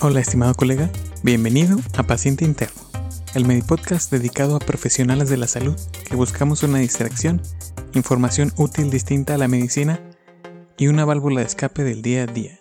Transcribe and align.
Hola 0.00 0.20
estimado 0.20 0.54
colega, 0.54 0.90
bienvenido 1.22 1.78
a 1.96 2.02
Paciente 2.02 2.44
Interno, 2.44 2.82
el 3.34 3.46
Medipodcast 3.46 4.12
dedicado 4.12 4.54
a 4.54 4.58
profesionales 4.58 5.30
de 5.30 5.38
la 5.38 5.46
salud 5.46 5.74
que 6.06 6.16
buscamos 6.16 6.62
una 6.62 6.78
distracción, 6.78 7.40
información 7.94 8.52
útil 8.58 8.90
distinta 8.90 9.34
a 9.34 9.38
la 9.38 9.48
medicina 9.48 9.98
y 10.76 10.88
una 10.88 11.06
válvula 11.06 11.40
de 11.40 11.46
escape 11.46 11.82
del 11.82 12.02
día 12.02 12.24
a 12.24 12.26
día. 12.26 12.60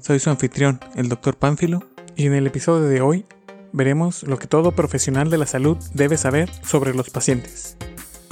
Soy 0.00 0.20
su 0.20 0.28
anfitrión, 0.28 0.80
el 0.96 1.08
Dr. 1.08 1.38
Pánfilo, 1.38 1.82
y 2.14 2.26
en 2.26 2.34
el 2.34 2.46
episodio 2.46 2.86
de 2.86 3.00
hoy 3.00 3.24
veremos 3.72 4.22
lo 4.24 4.38
que 4.38 4.46
todo 4.46 4.72
profesional 4.72 5.30
de 5.30 5.38
la 5.38 5.46
salud 5.46 5.78
debe 5.94 6.18
saber 6.18 6.50
sobre 6.62 6.92
los 6.92 7.08
pacientes. 7.08 7.78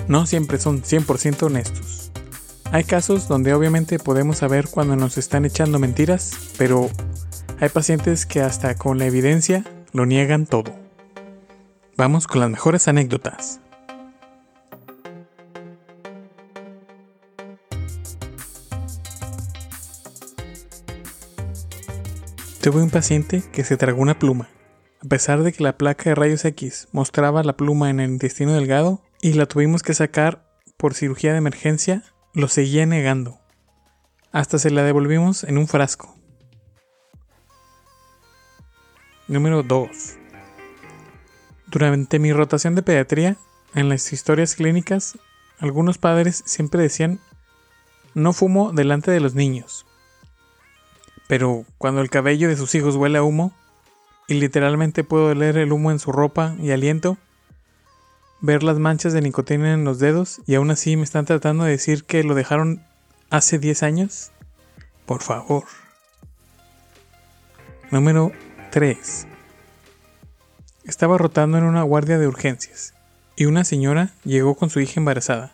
No 0.07 0.27
siempre 0.27 0.59
son 0.59 0.83
100% 0.83 1.45
honestos. 1.45 2.13
Hay 2.73 2.85
casos 2.85 3.27
donde 3.27 3.55
obviamente 3.55 3.99
podemos 3.99 4.37
saber 4.39 4.69
cuando 4.69 4.97
nos 4.97 5.17
están 5.17 5.47
echando 5.47 5.79
mentiras, 5.79 6.33
pero 6.59 6.91
hay 7.61 7.69
pacientes 7.71 8.25
que 8.25 8.41
hasta 8.41 8.77
con 8.77 8.99
la 8.99 9.07
evidencia 9.07 9.65
lo 9.93 10.07
niegan 10.07 10.47
todo. 10.47 10.77
Vamos 11.97 12.29
con 12.29 12.41
las 12.41 12.51
mejores 12.51 12.87
anécdotas. 12.87 13.61
Tuve 22.61 22.83
un 22.83 22.91
paciente 22.91 23.43
que 23.53 23.65
se 23.65 23.77
tragó 23.77 24.03
una 24.03 24.19
pluma. 24.19 24.49
A 25.03 25.09
pesar 25.09 25.43
de 25.43 25.53
que 25.53 25.65
la 25.65 25.79
placa 25.79 26.11
de 26.11 26.15
rayos 26.15 26.45
X 26.45 26.89
mostraba 26.93 27.43
la 27.43 27.57
pluma 27.57 27.91
en 27.91 27.99
el 27.99 28.11
intestino 28.11 28.53
delgado 28.53 29.03
y 29.21 29.33
la 29.33 29.47
tuvimos 29.47 29.83
que 29.83 29.95
sacar 29.95 30.45
por 30.77 30.95
cirugía 30.95 31.33
de 31.33 31.39
emergencia, 31.39 32.05
lo 32.35 32.47
seguía 32.47 32.87
negando. 32.87 33.41
Hasta 34.31 34.59
se 34.59 34.71
la 34.71 34.85
devolvimos 34.85 35.43
en 35.43 35.59
un 35.59 35.67
frasco. 35.67 36.18
Número 39.29 39.63
2. 39.63 39.91
Durante 41.67 42.19
mi 42.19 42.33
rotación 42.33 42.75
de 42.75 42.83
pediatría, 42.83 43.37
en 43.75 43.91
las 43.91 44.11
historias 44.15 44.55
clínicas, 44.55 45.19
algunos 45.59 45.99
padres 45.99 46.43
siempre 46.47 46.81
decían, 46.81 47.21
no 48.15 48.33
fumo 48.33 48.73
delante 48.73 49.11
de 49.11 49.21
los 49.21 49.35
niños. 49.35 49.85
Pero 51.29 51.67
cuando 51.77 52.01
el 52.01 52.09
cabello 52.09 52.49
de 52.49 52.57
sus 52.57 52.75
hijos 52.75 52.97
huele 52.97 53.19
a 53.19 53.23
humo, 53.23 53.53
y 54.29 54.35
literalmente 54.35 55.05
puedo 55.05 55.35
leer 55.35 55.59
el 55.59 55.73
humo 55.73 55.91
en 55.91 55.99
su 55.99 56.11
ropa 56.11 56.57
y 56.59 56.71
aliento, 56.71 57.19
ver 58.41 58.63
las 58.63 58.79
manchas 58.79 59.13
de 59.13 59.21
nicotina 59.21 59.75
en 59.75 59.85
los 59.85 59.99
dedos 59.99 60.41
y 60.47 60.55
aún 60.55 60.71
así 60.71 60.97
me 60.97 61.05
están 61.05 61.27
tratando 61.27 61.65
de 61.65 61.73
decir 61.73 62.05
que 62.05 62.25
lo 62.25 62.35
dejaron 62.35 62.83
hace 63.29 63.59
10 63.59 63.83
años? 63.83 64.33
Por 65.05 65.21
favor. 65.21 65.65
Número 67.91 68.33
3. 68.71 69.27
Estaba 70.85 71.17
rotando 71.17 71.57
en 71.57 71.65
una 71.65 71.83
guardia 71.83 72.19
de 72.19 72.29
urgencias 72.29 72.95
y 73.35 73.47
una 73.47 73.65
señora 73.65 74.13
llegó 74.25 74.57
con 74.57 74.69
su 74.69 74.81
hija 74.81 74.95
embarazada. 75.01 75.53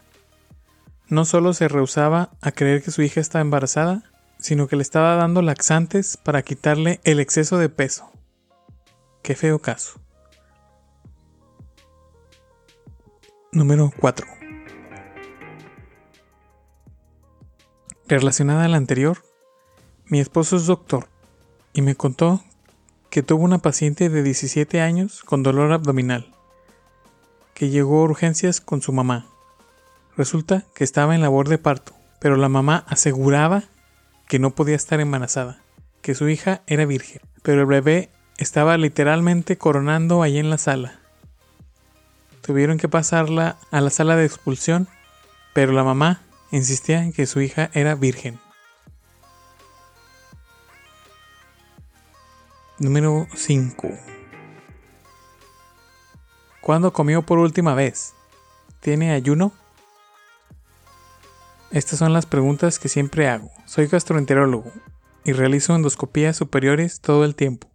No 1.08 1.24
solo 1.24 1.52
se 1.52 1.68
rehusaba 1.68 2.30
a 2.40 2.50
creer 2.50 2.82
que 2.82 2.90
su 2.90 3.02
hija 3.02 3.20
estaba 3.20 3.42
embarazada, 3.42 4.02
sino 4.38 4.66
que 4.66 4.74
le 4.76 4.82
estaba 4.82 5.14
dando 5.14 5.42
laxantes 5.42 6.16
para 6.16 6.42
quitarle 6.42 7.00
el 7.04 7.20
exceso 7.20 7.56
de 7.56 7.68
peso. 7.68 8.10
Qué 9.22 9.36
feo 9.36 9.60
caso. 9.60 10.00
Número 13.52 13.92
4. 14.00 14.26
Relacionada 18.08 18.64
a 18.64 18.68
la 18.68 18.76
anterior, 18.76 19.24
mi 20.06 20.18
esposo 20.18 20.56
es 20.56 20.66
doctor 20.66 21.08
y 21.72 21.82
me 21.82 21.94
contó 21.94 22.42
que 23.14 23.22
tuvo 23.22 23.44
una 23.44 23.58
paciente 23.58 24.08
de 24.08 24.24
17 24.24 24.80
años 24.80 25.22
con 25.22 25.44
dolor 25.44 25.70
abdominal, 25.70 26.34
que 27.54 27.70
llegó 27.70 28.00
a 28.00 28.06
urgencias 28.06 28.60
con 28.60 28.82
su 28.82 28.92
mamá. 28.92 29.28
Resulta 30.16 30.64
que 30.74 30.82
estaba 30.82 31.14
en 31.14 31.22
labor 31.22 31.48
de 31.48 31.58
parto, 31.58 31.92
pero 32.18 32.34
la 32.34 32.48
mamá 32.48 32.84
aseguraba 32.88 33.62
que 34.26 34.40
no 34.40 34.56
podía 34.56 34.74
estar 34.74 34.98
embarazada, 34.98 35.60
que 36.02 36.16
su 36.16 36.28
hija 36.28 36.62
era 36.66 36.86
virgen, 36.86 37.22
pero 37.44 37.60
el 37.60 37.66
bebé 37.68 38.10
estaba 38.36 38.76
literalmente 38.78 39.58
coronando 39.58 40.20
ahí 40.20 40.38
en 40.38 40.50
la 40.50 40.58
sala. 40.58 40.98
Tuvieron 42.40 42.78
que 42.78 42.88
pasarla 42.88 43.58
a 43.70 43.80
la 43.80 43.90
sala 43.90 44.16
de 44.16 44.26
expulsión, 44.26 44.88
pero 45.52 45.70
la 45.70 45.84
mamá 45.84 46.22
insistía 46.50 47.04
en 47.04 47.12
que 47.12 47.26
su 47.26 47.40
hija 47.40 47.70
era 47.74 47.94
virgen. 47.94 48.40
Número 52.80 53.28
5. 53.36 53.88
¿Cuándo 56.60 56.92
comió 56.92 57.22
por 57.22 57.38
última 57.38 57.72
vez? 57.72 58.14
¿Tiene 58.80 59.12
ayuno? 59.12 59.52
Estas 61.70 62.00
son 62.00 62.12
las 62.12 62.26
preguntas 62.26 62.80
que 62.80 62.88
siempre 62.88 63.28
hago. 63.28 63.52
Soy 63.64 63.86
gastroenterólogo 63.86 64.72
y 65.24 65.34
realizo 65.34 65.76
endoscopías 65.76 66.36
superiores 66.36 67.00
todo 67.00 67.24
el 67.24 67.36
tiempo. 67.36 67.70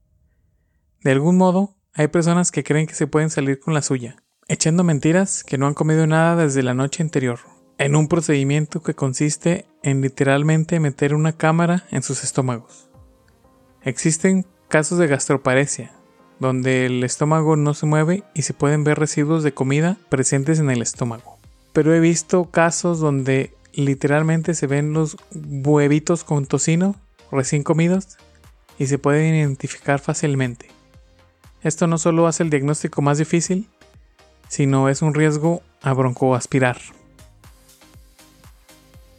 De 1.01 1.11
algún 1.11 1.37
modo, 1.37 1.77
hay 1.93 2.09
personas 2.09 2.51
que 2.51 2.65
creen 2.65 2.85
que 2.85 2.93
se 2.93 3.07
pueden 3.07 3.29
salir 3.29 3.61
con 3.61 3.73
la 3.73 3.81
suya, 3.81 4.17
echando 4.49 4.83
mentiras 4.83 5.45
que 5.45 5.57
no 5.57 5.65
han 5.65 5.75
comido 5.75 6.07
nada 6.07 6.35
desde 6.35 6.61
la 6.61 6.73
noche 6.73 7.03
anterior, 7.03 7.39
en 7.77 7.95
un 7.95 8.09
procedimiento 8.09 8.83
que 8.83 8.95
consiste 8.95 9.65
en 9.81 10.01
literalmente 10.01 10.81
meter 10.81 11.15
una 11.15 11.37
cámara 11.37 11.85
en 11.89 12.03
sus 12.03 12.25
estómagos. 12.25 12.89
Existen 13.81 14.45
casos 14.69 14.99
de 14.99 15.07
gastroparesia, 15.07 15.91
donde 16.39 16.85
el 16.85 17.03
estómago 17.03 17.55
no 17.55 17.73
se 17.73 17.87
mueve 17.87 18.23
y 18.33 18.43
se 18.43 18.53
pueden 18.53 18.83
ver 18.83 18.99
residuos 18.99 19.43
de 19.43 19.53
comida 19.53 19.97
presentes 20.07 20.59
en 20.59 20.69
el 20.69 20.81
estómago. 20.81 21.37
Pero 21.73 21.93
he 21.93 21.99
visto 21.99 22.45
casos 22.45 22.99
donde 22.99 23.53
literalmente 23.73 24.53
se 24.53 24.67
ven 24.67 24.93
los 24.93 25.17
huevitos 25.33 26.23
con 26.23 26.45
tocino 26.45 26.95
recién 27.31 27.63
comidos 27.63 28.17
y 28.77 28.87
se 28.87 28.99
pueden 28.99 29.35
identificar 29.35 29.99
fácilmente. 29.99 30.69
Esto 31.61 31.87
no 31.87 31.97
solo 31.97 32.27
hace 32.27 32.43
el 32.43 32.49
diagnóstico 32.49 33.01
más 33.01 33.17
difícil, 33.17 33.67
sino 34.47 34.87
es 34.87 35.01
un 35.01 35.13
riesgo 35.13 35.61
a 35.81 35.93
broncoaspirar. 35.93 36.79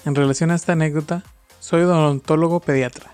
En 0.06 0.14
relación 0.14 0.50
a 0.50 0.54
esta 0.54 0.72
anécdota, 0.72 1.24
soy 1.58 1.82
odontólogo 1.82 2.60
pediatra. 2.60 3.12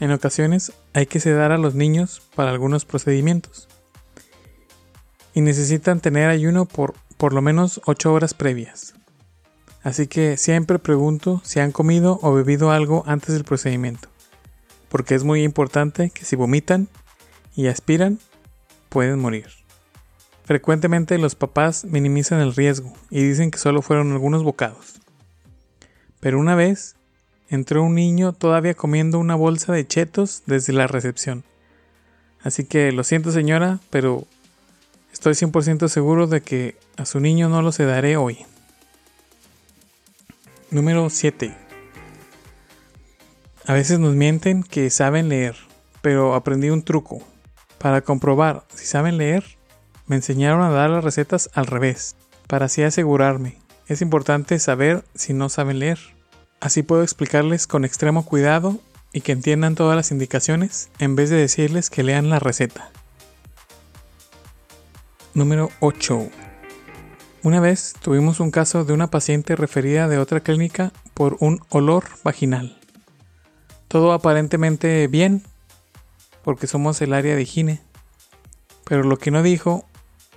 En 0.00 0.10
ocasiones 0.10 0.72
hay 0.94 1.06
que 1.06 1.20
sedar 1.20 1.52
a 1.52 1.58
los 1.58 1.74
niños 1.74 2.22
para 2.34 2.50
algunos 2.50 2.84
procedimientos 2.84 3.68
y 5.34 5.42
necesitan 5.42 6.00
tener 6.00 6.28
ayuno 6.28 6.64
por 6.64 6.94
por 7.20 7.34
lo 7.34 7.42
menos 7.42 7.82
8 7.84 8.14
horas 8.14 8.32
previas. 8.32 8.94
Así 9.82 10.06
que 10.06 10.38
siempre 10.38 10.78
pregunto 10.78 11.42
si 11.44 11.60
han 11.60 11.70
comido 11.70 12.18
o 12.22 12.32
bebido 12.32 12.70
algo 12.70 13.04
antes 13.06 13.34
del 13.34 13.44
procedimiento, 13.44 14.08
porque 14.88 15.14
es 15.14 15.22
muy 15.22 15.42
importante 15.42 16.08
que 16.08 16.24
si 16.24 16.34
vomitan 16.34 16.88
y 17.54 17.66
aspiran, 17.66 18.18
pueden 18.88 19.18
morir. 19.18 19.48
Frecuentemente 20.44 21.18
los 21.18 21.34
papás 21.34 21.84
minimizan 21.84 22.40
el 22.40 22.54
riesgo 22.54 22.90
y 23.10 23.22
dicen 23.22 23.50
que 23.50 23.58
solo 23.58 23.82
fueron 23.82 24.12
algunos 24.12 24.42
bocados. 24.42 25.02
Pero 26.20 26.40
una 26.40 26.54
vez 26.54 26.96
entró 27.50 27.82
un 27.82 27.96
niño 27.96 28.32
todavía 28.32 28.74
comiendo 28.74 29.18
una 29.18 29.34
bolsa 29.34 29.72
de 29.72 29.86
chetos 29.86 30.44
desde 30.46 30.72
la 30.72 30.86
recepción. 30.86 31.44
Así 32.42 32.64
que 32.64 32.92
lo 32.92 33.04
siento 33.04 33.32
señora, 33.32 33.80
pero 33.90 34.24
estoy 35.12 35.34
100% 35.34 35.88
seguro 35.88 36.26
de 36.28 36.40
que 36.40 36.76
a 36.96 37.04
su 37.04 37.20
niño 37.20 37.48
no 37.48 37.60
lo 37.60 37.72
sedaré 37.72 38.16
hoy. 38.16 38.38
Número 40.70 41.10
7. 41.10 41.54
A 43.66 43.74
veces 43.74 43.98
nos 43.98 44.14
mienten 44.14 44.62
que 44.62 44.88
saben 44.88 45.28
leer, 45.28 45.56
pero 46.00 46.34
aprendí 46.34 46.70
un 46.70 46.82
truco. 46.82 47.20
Para 47.78 48.02
comprobar 48.02 48.64
si 48.74 48.86
saben 48.86 49.18
leer, 49.18 49.44
me 50.06 50.16
enseñaron 50.16 50.62
a 50.62 50.70
dar 50.70 50.90
las 50.90 51.04
recetas 51.04 51.50
al 51.54 51.66
revés, 51.66 52.14
para 52.46 52.66
así 52.66 52.82
asegurarme. 52.82 53.58
Es 53.88 54.02
importante 54.02 54.58
saber 54.60 55.04
si 55.14 55.32
no 55.32 55.48
saben 55.48 55.80
leer. 55.80 55.98
Así 56.60 56.82
puedo 56.82 57.02
explicarles 57.02 57.66
con 57.66 57.84
extremo 57.84 58.24
cuidado 58.24 58.78
y 59.12 59.22
que 59.22 59.32
entiendan 59.32 59.74
todas 59.74 59.96
las 59.96 60.10
indicaciones 60.10 60.90
en 60.98 61.16
vez 61.16 61.30
de 61.30 61.36
decirles 61.36 61.88
que 61.88 62.02
lean 62.02 62.28
la 62.28 62.38
receta. 62.38 62.90
Número 65.32 65.70
8. 65.80 66.28
Una 67.42 67.60
vez 67.60 67.94
tuvimos 68.02 68.40
un 68.40 68.50
caso 68.50 68.84
de 68.84 68.92
una 68.92 69.10
paciente 69.10 69.56
referida 69.56 70.06
de 70.06 70.18
otra 70.18 70.40
clínica 70.40 70.92
por 71.14 71.38
un 71.40 71.62
olor 71.70 72.04
vaginal. 72.22 72.78
Todo 73.88 74.12
aparentemente 74.12 75.06
bien, 75.06 75.42
porque 76.44 76.66
somos 76.66 77.00
el 77.00 77.14
área 77.14 77.34
de 77.34 77.42
higiene. 77.42 77.80
Pero 78.84 79.04
lo 79.04 79.18
que 79.18 79.30
no 79.30 79.42
dijo 79.42 79.86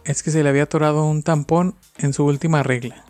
es 0.06 0.24
que 0.24 0.32
se 0.32 0.42
le 0.42 0.50
había 0.50 0.64
atorado 0.64 1.06
un 1.06 1.24
tampón 1.24 1.76
en 1.98 2.14
su 2.14 2.24
última 2.24 2.64
regla. 2.64 3.04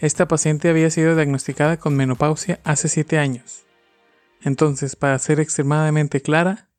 Esta 0.00 0.26
paciente 0.26 0.70
había 0.70 0.88
sido 0.88 1.14
diagnosticada 1.14 1.76
con 1.76 1.94
menopausia 1.94 2.58
hace 2.64 2.88
7 2.88 3.18
años. 3.18 3.66
Entonces, 4.40 4.96
para 4.96 5.18
ser 5.18 5.40
extremadamente 5.40 6.22
clara, 6.22 6.70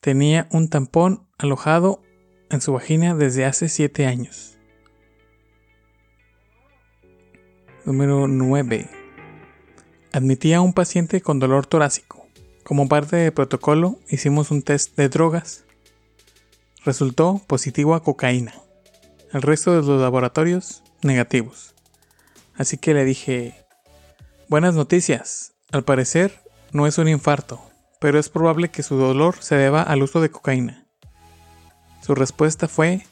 tenía 0.00 0.48
un 0.50 0.68
tampón 0.68 1.28
alojado 1.38 2.02
en 2.50 2.60
su 2.60 2.72
vagina 2.72 3.14
desde 3.14 3.44
hace 3.44 3.68
7 3.68 4.06
años. 4.06 4.58
Número 7.84 8.26
9. 8.26 8.90
Admitía 10.12 10.56
a 10.56 10.60
un 10.60 10.72
paciente 10.72 11.20
con 11.20 11.38
dolor 11.38 11.66
torácico. 11.66 12.26
Como 12.64 12.88
parte 12.88 13.14
del 13.14 13.32
protocolo, 13.32 14.00
hicimos 14.08 14.50
un 14.50 14.62
test 14.62 14.96
de 14.96 15.08
drogas. 15.08 15.64
Resultó 16.84 17.40
positivo 17.46 17.94
a 17.94 18.02
cocaína. 18.02 18.54
El 19.32 19.42
resto 19.42 19.70
de 19.70 19.86
los 19.86 20.00
laboratorios, 20.00 20.82
negativos. 21.02 21.76
Así 22.58 22.76
que 22.76 22.92
le 22.92 23.04
dije, 23.04 23.54
buenas 24.48 24.74
noticias. 24.74 25.54
Al 25.72 25.84
parecer, 25.84 26.42
no 26.72 26.86
es 26.86 26.98
un 26.98 27.08
infarto, 27.08 27.62
pero 28.00 28.18
es 28.18 28.28
probable 28.28 28.68
que 28.68 28.82
su 28.82 28.96
dolor 28.96 29.36
se 29.40 29.54
deba 29.54 29.82
al 29.82 30.02
uso 30.02 30.20
de 30.20 30.30
cocaína. 30.30 30.86
Su 32.02 32.14
respuesta 32.14 32.68
fue, 32.68 33.06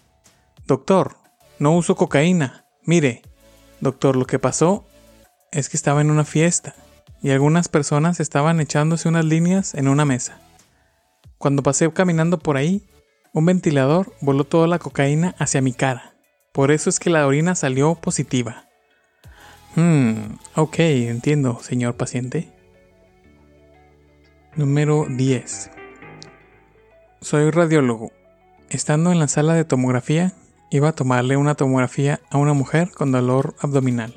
Doctor, 0.66 1.16
no 1.60 1.76
uso 1.76 1.94
cocaína. 1.94 2.66
Mire, 2.84 3.22
doctor, 3.80 4.16
lo 4.16 4.26
que 4.26 4.40
pasó 4.40 4.84
es 5.52 5.68
que 5.68 5.76
estaba 5.76 6.00
en 6.00 6.10
una 6.10 6.24
fiesta 6.24 6.74
y 7.22 7.30
algunas 7.30 7.68
personas 7.68 8.18
estaban 8.18 8.60
echándose 8.60 9.08
unas 9.08 9.24
líneas 9.24 9.74
en 9.74 9.86
una 9.86 10.04
mesa. 10.04 10.40
Cuando 11.38 11.62
pasé 11.62 11.88
caminando 11.92 12.40
por 12.40 12.56
ahí, 12.56 12.84
un 13.32 13.46
ventilador 13.46 14.12
voló 14.20 14.42
toda 14.42 14.66
la 14.66 14.80
cocaína 14.80 15.36
hacia 15.38 15.60
mi 15.60 15.72
cara. 15.72 16.16
Por 16.52 16.72
eso 16.72 16.90
es 16.90 16.98
que 16.98 17.10
la 17.10 17.26
orina 17.28 17.54
salió 17.54 17.94
positiva. 17.94 18.65
Hmm, 19.76 20.38
ok, 20.54 20.78
entiendo, 20.78 21.60
señor 21.60 21.96
paciente. 21.98 22.50
Número 24.54 25.04
10. 25.06 25.70
Soy 27.20 27.50
radiólogo. 27.50 28.10
Estando 28.70 29.12
en 29.12 29.18
la 29.18 29.28
sala 29.28 29.52
de 29.52 29.66
tomografía, 29.66 30.32
iba 30.70 30.88
a 30.88 30.94
tomarle 30.94 31.36
una 31.36 31.56
tomografía 31.56 32.20
a 32.30 32.38
una 32.38 32.54
mujer 32.54 32.90
con 32.90 33.12
dolor 33.12 33.54
abdominal. 33.60 34.14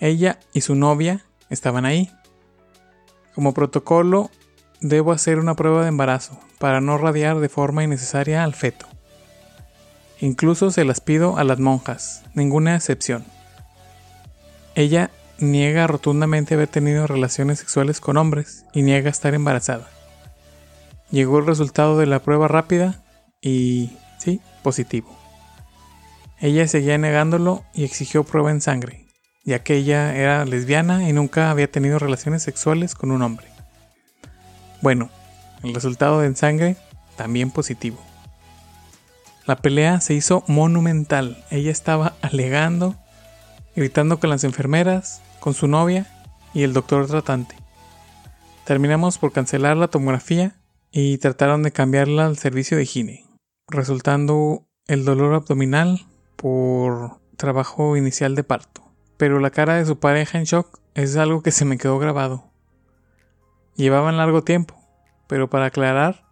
Ella 0.00 0.40
y 0.52 0.62
su 0.62 0.74
novia 0.74 1.24
estaban 1.48 1.84
ahí. 1.84 2.10
Como 3.36 3.54
protocolo, 3.54 4.32
debo 4.80 5.12
hacer 5.12 5.38
una 5.38 5.54
prueba 5.54 5.82
de 5.82 5.88
embarazo 5.88 6.36
para 6.58 6.80
no 6.80 6.98
radiar 6.98 7.38
de 7.38 7.48
forma 7.48 7.84
innecesaria 7.84 8.42
al 8.42 8.54
feto. 8.54 8.86
Incluso 10.18 10.72
se 10.72 10.84
las 10.84 11.00
pido 11.00 11.38
a 11.38 11.44
las 11.44 11.60
monjas, 11.60 12.24
ninguna 12.34 12.74
excepción. 12.74 13.24
Ella 14.74 15.10
niega 15.38 15.86
rotundamente 15.86 16.54
haber 16.54 16.68
tenido 16.68 17.06
relaciones 17.06 17.58
sexuales 17.58 18.00
con 18.00 18.16
hombres 18.16 18.64
y 18.72 18.82
niega 18.82 19.10
estar 19.10 19.34
embarazada. 19.34 19.88
Llegó 21.10 21.38
el 21.38 21.46
resultado 21.46 21.98
de 21.98 22.06
la 22.06 22.20
prueba 22.20 22.46
rápida 22.46 23.02
y 23.40 23.90
sí, 24.18 24.40
positivo. 24.62 25.16
Ella 26.38 26.66
seguía 26.68 26.96
negándolo 26.98 27.64
y 27.74 27.84
exigió 27.84 28.24
prueba 28.24 28.50
en 28.50 28.60
sangre, 28.60 29.06
ya 29.44 29.62
que 29.62 29.76
ella 29.76 30.14
era 30.14 30.44
lesbiana 30.44 31.08
y 31.08 31.12
nunca 31.12 31.50
había 31.50 31.70
tenido 31.70 31.98
relaciones 31.98 32.42
sexuales 32.42 32.94
con 32.94 33.10
un 33.10 33.22
hombre. 33.22 33.46
Bueno, 34.80 35.10
el 35.62 35.74
resultado 35.74 36.24
en 36.24 36.36
sangre 36.36 36.76
también 37.16 37.50
positivo. 37.50 37.98
La 39.46 39.56
pelea 39.56 40.00
se 40.00 40.14
hizo 40.14 40.44
monumental. 40.46 41.44
Ella 41.50 41.70
estaba 41.70 42.14
alegando, 42.22 42.94
gritando 43.76 44.20
con 44.20 44.30
las 44.30 44.44
enfermeras, 44.44 45.22
con 45.40 45.54
su 45.54 45.68
novia 45.68 46.06
y 46.52 46.62
el 46.62 46.72
doctor 46.72 47.06
tratante. 47.06 47.56
Terminamos 48.64 49.18
por 49.18 49.32
cancelar 49.32 49.76
la 49.76 49.88
tomografía 49.88 50.56
y 50.92 51.18
trataron 51.18 51.62
de 51.62 51.72
cambiarla 51.72 52.26
al 52.26 52.36
servicio 52.36 52.76
de 52.76 52.84
higiene, 52.84 53.26
resultando 53.68 54.66
el 54.86 55.04
dolor 55.04 55.34
abdominal 55.34 56.06
por 56.36 57.20
trabajo 57.36 57.96
inicial 57.96 58.34
de 58.34 58.44
parto. 58.44 58.92
Pero 59.16 59.38
la 59.38 59.50
cara 59.50 59.76
de 59.76 59.86
su 59.86 59.98
pareja 59.98 60.38
en 60.38 60.44
shock 60.44 60.80
es 60.94 61.16
algo 61.16 61.42
que 61.42 61.52
se 61.52 61.64
me 61.64 61.78
quedó 61.78 61.98
grabado. 61.98 62.50
Llevaban 63.76 64.16
largo 64.16 64.42
tiempo, 64.42 64.74
pero 65.26 65.48
para 65.48 65.66
aclarar, 65.66 66.24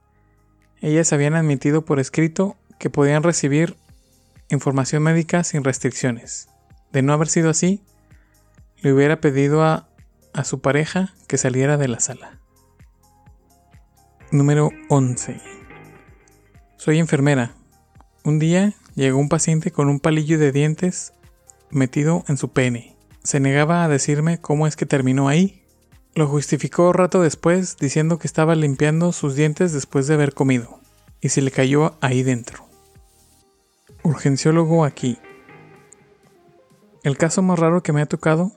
ellas 0.80 1.12
habían 1.12 1.34
admitido 1.34 1.84
por 1.84 2.00
escrito 2.00 2.56
que 2.78 2.90
podían 2.90 3.22
recibir 3.22 3.76
información 4.48 5.02
médica 5.02 5.44
sin 5.44 5.64
restricciones. 5.64 6.48
De 6.92 7.02
no 7.02 7.12
haber 7.12 7.28
sido 7.28 7.50
así, 7.50 7.82
le 8.80 8.92
hubiera 8.92 9.20
pedido 9.20 9.62
a, 9.62 9.88
a 10.32 10.44
su 10.44 10.60
pareja 10.60 11.14
que 11.26 11.38
saliera 11.38 11.76
de 11.76 11.88
la 11.88 12.00
sala. 12.00 12.38
Número 14.30 14.70
11. 14.88 15.40
Soy 16.76 16.98
enfermera. 16.98 17.54
Un 18.24 18.38
día 18.38 18.74
llegó 18.94 19.18
un 19.18 19.28
paciente 19.28 19.70
con 19.70 19.88
un 19.88 20.00
palillo 20.00 20.38
de 20.38 20.52
dientes 20.52 21.12
metido 21.70 22.24
en 22.28 22.36
su 22.36 22.50
pene. 22.50 22.96
Se 23.22 23.40
negaba 23.40 23.84
a 23.84 23.88
decirme 23.88 24.38
cómo 24.40 24.66
es 24.66 24.76
que 24.76 24.86
terminó 24.86 25.28
ahí. 25.28 25.62
Lo 26.14 26.26
justificó 26.26 26.92
rato 26.92 27.22
después 27.22 27.76
diciendo 27.78 28.18
que 28.18 28.26
estaba 28.26 28.54
limpiando 28.54 29.12
sus 29.12 29.34
dientes 29.34 29.72
después 29.72 30.06
de 30.06 30.14
haber 30.14 30.34
comido 30.34 30.80
y 31.20 31.30
se 31.30 31.42
le 31.42 31.50
cayó 31.50 31.96
ahí 32.00 32.22
dentro. 32.22 32.66
Urgenciólogo 34.02 34.84
aquí. 34.84 35.18
El 37.08 37.16
caso 37.16 37.40
más 37.40 37.58
raro 37.58 37.82
que 37.82 37.94
me 37.94 38.02
ha 38.02 38.06
tocado 38.06 38.52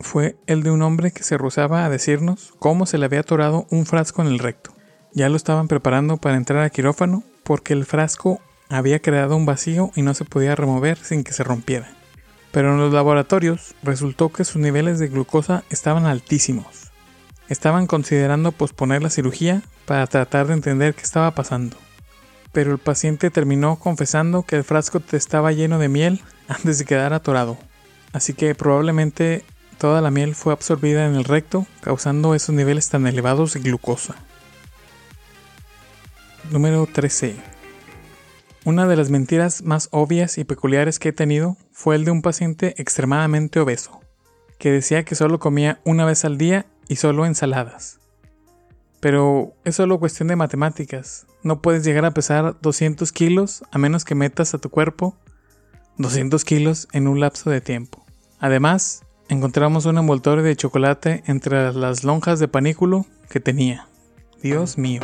fue 0.00 0.38
el 0.46 0.62
de 0.62 0.70
un 0.70 0.80
hombre 0.80 1.10
que 1.10 1.22
se 1.22 1.36
rozaba 1.36 1.84
a 1.84 1.90
decirnos 1.90 2.54
cómo 2.58 2.86
se 2.86 2.96
le 2.96 3.04
había 3.04 3.20
atorado 3.20 3.66
un 3.68 3.84
frasco 3.84 4.22
en 4.22 4.28
el 4.28 4.38
recto. 4.38 4.72
Ya 5.12 5.28
lo 5.28 5.36
estaban 5.36 5.68
preparando 5.68 6.16
para 6.16 6.38
entrar 6.38 6.60
al 6.60 6.70
quirófano 6.70 7.24
porque 7.44 7.74
el 7.74 7.84
frasco 7.84 8.40
había 8.70 9.02
creado 9.02 9.36
un 9.36 9.44
vacío 9.44 9.90
y 9.94 10.00
no 10.00 10.14
se 10.14 10.24
podía 10.24 10.54
remover 10.56 10.96
sin 10.96 11.24
que 11.24 11.34
se 11.34 11.44
rompiera. 11.44 11.94
Pero 12.52 12.72
en 12.72 12.78
los 12.78 12.90
laboratorios 12.90 13.74
resultó 13.82 14.30
que 14.30 14.46
sus 14.46 14.56
niveles 14.56 14.98
de 14.98 15.08
glucosa 15.08 15.62
estaban 15.68 16.06
altísimos. 16.06 16.90
Estaban 17.50 17.86
considerando 17.86 18.52
posponer 18.52 19.02
la 19.02 19.10
cirugía 19.10 19.60
para 19.84 20.06
tratar 20.06 20.46
de 20.46 20.54
entender 20.54 20.94
qué 20.94 21.02
estaba 21.02 21.32
pasando. 21.32 21.76
Pero 22.52 22.72
el 22.72 22.78
paciente 22.78 23.28
terminó 23.28 23.76
confesando 23.76 24.42
que 24.42 24.56
el 24.56 24.64
frasco 24.64 25.02
estaba 25.12 25.52
lleno 25.52 25.78
de 25.78 25.90
miel 25.90 26.22
antes 26.48 26.78
de 26.78 26.84
quedar 26.84 27.12
atorado. 27.12 27.58
Así 28.12 28.34
que 28.34 28.54
probablemente 28.54 29.44
Toda 29.82 30.00
la 30.00 30.12
miel 30.12 30.36
fue 30.36 30.52
absorbida 30.52 31.06
en 31.06 31.16
el 31.16 31.24
recto, 31.24 31.66
causando 31.80 32.36
esos 32.36 32.54
niveles 32.54 32.88
tan 32.88 33.04
elevados 33.08 33.54
de 33.54 33.58
glucosa. 33.58 34.14
Número 36.52 36.86
13. 36.86 37.34
Una 38.64 38.86
de 38.86 38.94
las 38.94 39.10
mentiras 39.10 39.62
más 39.64 39.88
obvias 39.90 40.38
y 40.38 40.44
peculiares 40.44 41.00
que 41.00 41.08
he 41.08 41.12
tenido 41.12 41.56
fue 41.72 41.96
el 41.96 42.04
de 42.04 42.12
un 42.12 42.22
paciente 42.22 42.76
extremadamente 42.80 43.58
obeso, 43.58 43.98
que 44.56 44.70
decía 44.70 45.04
que 45.04 45.16
solo 45.16 45.40
comía 45.40 45.80
una 45.84 46.04
vez 46.04 46.24
al 46.24 46.38
día 46.38 46.64
y 46.86 46.94
solo 46.94 47.26
ensaladas. 47.26 47.98
Pero 49.00 49.52
es 49.64 49.74
solo 49.74 49.98
cuestión 49.98 50.28
de 50.28 50.36
matemáticas. 50.36 51.26
No 51.42 51.60
puedes 51.60 51.82
llegar 51.82 52.04
a 52.04 52.14
pesar 52.14 52.56
200 52.62 53.10
kilos 53.10 53.64
a 53.72 53.78
menos 53.78 54.04
que 54.04 54.14
metas 54.14 54.54
a 54.54 54.58
tu 54.58 54.70
cuerpo 54.70 55.16
200 56.02 56.44
kilos 56.44 56.88
en 56.92 57.08
un 57.08 57.20
lapso 57.20 57.48
de 57.48 57.60
tiempo. 57.60 58.04
Además, 58.38 59.02
encontramos 59.28 59.86
un 59.86 59.98
envoltorio 59.98 60.44
de 60.44 60.56
chocolate 60.56 61.22
entre 61.26 61.72
las 61.72 62.04
lonjas 62.04 62.38
de 62.38 62.48
panículo 62.48 63.06
que 63.30 63.40
tenía. 63.40 63.86
Dios 64.42 64.76
mío. 64.76 65.00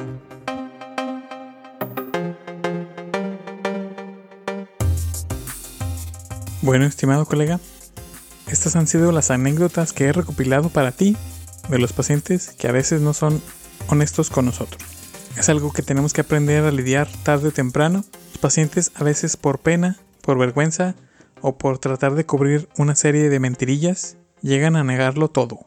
Bueno, 6.61 6.85
estimado 6.85 7.25
colega, 7.25 7.61
estas 8.49 8.77
han 8.77 8.87
sido 8.87 9.13
las 9.13 9.31
anécdotas 9.31 9.93
que 9.93 10.05
he 10.05 10.13
recopilado 10.13 10.69
para 10.69 10.93
ti 10.93 11.17
de 11.69 11.79
los 11.79 11.93
pacientes 11.93 12.51
que 12.59 12.69
a 12.69 12.73
veces 12.73 13.01
no 13.01 13.15
son 13.15 13.41
honestos 13.89 14.29
con 14.29 14.47
nosotros. 14.47 14.83
Es 15.39 15.49
algo 15.49 15.73
que 15.73 15.83
tenemos 15.83 16.13
que 16.13 16.23
aprender 16.23 16.65
a 16.65 16.73
lidiar 16.73 17.09
tarde 17.23 17.49
o 17.49 17.53
temprano. 17.53 18.05
Los 18.33 18.39
pacientes 18.39 18.91
a 18.97 19.05
veces 19.05 19.37
por 19.37 19.61
pena, 19.61 19.97
por 20.29 20.37
vergüenza, 20.37 20.95
o 21.41 21.57
por 21.57 21.79
tratar 21.79 22.15
de 22.15 22.27
cubrir 22.27 22.69
una 22.77 22.95
serie 22.95 23.31
de 23.31 23.41
mentirillas, 23.41 24.19
llegan 24.43 24.77
a 24.77 24.85
negarlo 24.85 25.31
todo, 25.31 25.61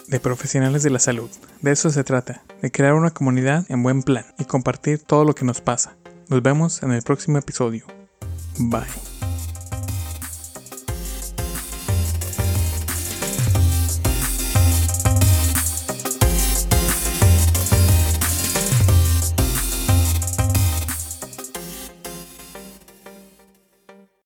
de 0.08 0.20
profesionales 0.20 0.84
de 0.84 0.90
la 0.90 1.00
salud. 1.00 1.30
De 1.62 1.72
eso 1.72 1.90
se 1.90 2.04
trata, 2.04 2.44
de 2.62 2.72
crear 2.72 2.94
una 2.94 3.12
comunidad 3.12 3.66
en 3.70 3.82
buen 3.84 4.04
plan 4.04 4.26
y 4.38 4.44
compartir 4.44 5.00
todo 5.00 5.24
lo 5.24 5.34
que 5.34 5.46
nos 5.46 5.62
pasa. 5.62 5.96
Nos 6.28 6.42
vemos 6.42 6.84
en 6.84 6.92
el 6.92 7.02
próximo 7.02 7.38
episodio. 7.38 7.86
Bye. 8.58 9.11